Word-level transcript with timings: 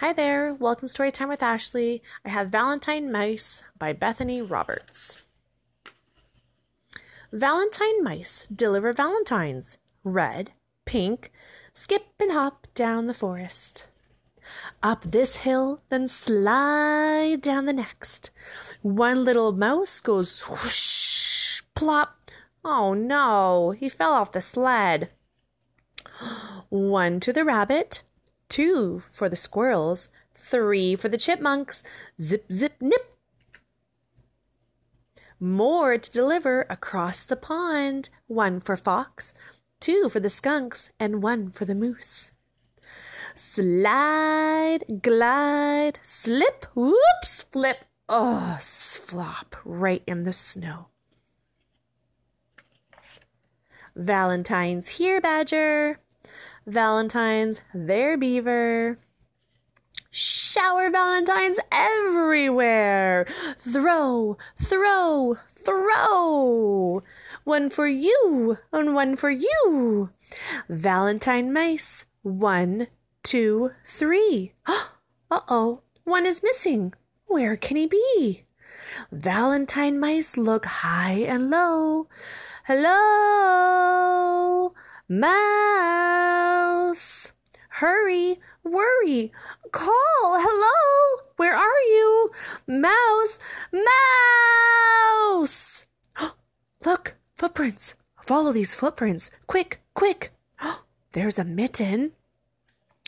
Hi 0.00 0.12
there, 0.12 0.54
welcome 0.54 0.86
to 0.86 0.94
Storytime 0.94 1.28
with 1.28 1.42
Ashley. 1.42 2.04
I 2.24 2.28
have 2.28 2.50
Valentine 2.50 3.10
Mice 3.10 3.64
by 3.76 3.92
Bethany 3.92 4.40
Roberts. 4.40 5.26
Valentine 7.32 8.04
mice 8.04 8.46
deliver 8.46 8.92
valentines. 8.92 9.76
Red, 10.04 10.52
pink, 10.84 11.32
skip 11.74 12.04
and 12.20 12.30
hop 12.30 12.68
down 12.74 13.08
the 13.08 13.12
forest. 13.12 13.88
Up 14.84 15.02
this 15.02 15.38
hill, 15.38 15.80
then 15.88 16.06
slide 16.06 17.40
down 17.40 17.66
the 17.66 17.72
next. 17.72 18.30
One 18.82 19.24
little 19.24 19.50
mouse 19.50 20.00
goes 20.00 20.42
whoosh, 20.42 21.62
plop. 21.74 22.30
Oh 22.64 22.94
no, 22.94 23.72
he 23.72 23.88
fell 23.88 24.12
off 24.12 24.30
the 24.30 24.40
sled. 24.40 25.10
One 26.68 27.18
to 27.18 27.32
the 27.32 27.44
rabbit, 27.44 28.04
two 28.48 29.02
for 29.10 29.28
the 29.28 29.36
squirrels, 29.36 30.08
three 30.34 30.96
for 30.96 31.08
the 31.08 31.18
chipmunks, 31.18 31.82
zip, 32.20 32.50
zip, 32.50 32.74
nip. 32.80 33.14
More 35.40 35.98
to 35.98 36.10
deliver 36.10 36.66
across 36.68 37.24
the 37.24 37.36
pond, 37.36 38.10
one 38.26 38.58
for 38.60 38.76
fox, 38.76 39.32
two 39.80 40.08
for 40.08 40.20
the 40.20 40.30
skunks, 40.30 40.90
and 40.98 41.22
one 41.22 41.50
for 41.50 41.64
the 41.64 41.74
moose. 41.74 42.32
Slide, 43.34 45.00
glide, 45.00 45.98
slip, 46.02 46.66
whoops, 46.74 47.42
flip, 47.52 47.84
oh, 48.08 48.56
flop 48.60 49.54
right 49.64 50.02
in 50.06 50.24
the 50.24 50.32
snow. 50.32 50.88
Valentine's 53.94 54.90
here, 54.90 55.20
Badger. 55.20 56.00
Valentines, 56.68 57.62
there, 57.72 58.18
Beaver. 58.18 58.98
Shower 60.10 60.90
Valentines 60.90 61.58
everywhere. 61.72 63.26
Throw, 63.56 64.36
throw, 64.54 65.38
throw. 65.50 67.02
One 67.44 67.70
for 67.70 67.88
you 67.88 68.58
and 68.70 68.94
one 68.94 69.16
for 69.16 69.30
you. 69.30 70.10
Valentine 70.68 71.54
mice. 71.54 72.04
One, 72.22 72.88
two, 73.22 73.70
three. 73.84 74.52
Uh 75.30 75.40
oh, 75.50 75.82
one 76.04 76.24
is 76.24 76.42
missing. 76.42 76.94
Where 77.26 77.54
can 77.54 77.76
he 77.76 77.86
be? 77.86 78.44
Valentine 79.12 80.00
mice 80.00 80.38
look 80.38 80.64
high 80.64 81.18
and 81.28 81.50
low. 81.50 82.08
Hello, 82.64 84.72
mouse. 86.98 87.32
Hurry, 87.78 88.40
worry, 88.64 89.30
call. 89.70 89.92
Hello, 90.24 91.22
where 91.36 91.54
are 91.54 91.80
you? 91.94 92.32
Mouse, 92.66 93.38
mouse. 95.30 95.86
Look, 96.84 97.14
footprints. 97.36 97.94
Follow 98.20 98.50
these 98.50 98.74
footprints. 98.74 99.30
Quick, 99.46 99.80
quick. 99.94 100.32
There's 101.12 101.38
a 101.38 101.44
mitten. 101.44 102.12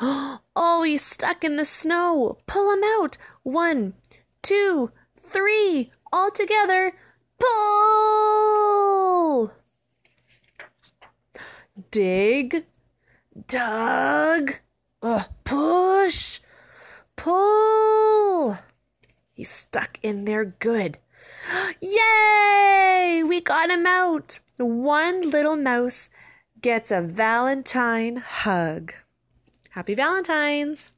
Oh, 0.56 0.84
he's 0.84 1.02
stuck 1.02 1.42
in 1.42 1.56
the 1.56 1.64
snow. 1.64 2.38
Pull 2.46 2.72
him 2.72 2.84
out. 2.84 3.18
One, 3.42 3.94
two, 4.40 4.92
three, 5.18 5.90
all 6.12 6.30
together. 6.30 6.92
Pull! 7.40 8.34
Dig, 11.90 12.64
dug, 13.46 14.60
uh, 15.02 15.24
push, 15.44 16.40
pull. 17.16 18.56
He's 19.32 19.50
stuck 19.50 19.98
in 20.02 20.24
there 20.24 20.44
good. 20.44 20.98
Yay! 21.80 23.22
We 23.26 23.40
got 23.40 23.70
him 23.70 23.86
out. 23.86 24.38
One 24.56 25.28
little 25.30 25.56
mouse 25.56 26.08
gets 26.60 26.90
a 26.90 27.00
Valentine 27.00 28.16
hug. 28.16 28.94
Happy 29.70 29.94
Valentine's! 29.94 30.92